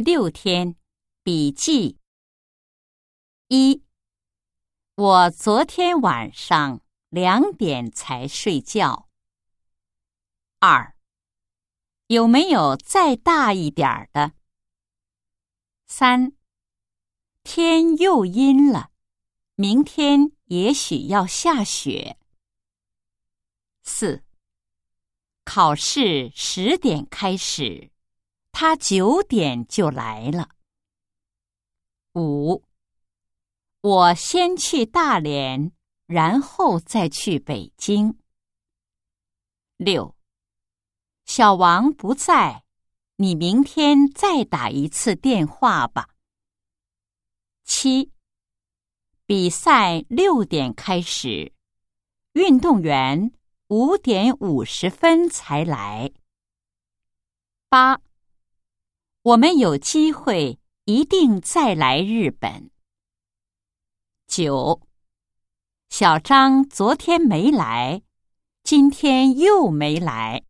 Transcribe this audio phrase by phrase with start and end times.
[0.00, 0.76] 六天，
[1.22, 1.98] 笔记
[3.48, 3.82] 一。
[4.94, 9.08] 我昨天晚上两点才睡觉。
[10.58, 10.96] 二。
[12.06, 14.32] 有没有再大一点的？
[15.86, 16.32] 三。
[17.42, 18.90] 天又阴了，
[19.54, 22.18] 明天也许要下雪。
[23.82, 24.24] 四。
[25.44, 27.90] 考试十点开始。
[28.52, 30.48] 他九点就来了。
[32.14, 32.64] 五，
[33.80, 35.72] 我先去大连，
[36.06, 38.18] 然后再去北京。
[39.76, 40.14] 六，
[41.24, 42.64] 小王不在，
[43.16, 46.10] 你明天再打一次电话吧。
[47.64, 48.10] 七，
[49.24, 51.54] 比赛六点开始，
[52.32, 53.32] 运动员
[53.68, 56.12] 五点五十分才来。
[57.68, 58.00] 八。
[59.22, 62.70] 我们有机会一定再来日本。
[64.26, 64.80] 九，
[65.90, 68.00] 小张昨天没来，
[68.62, 70.44] 今天又没来。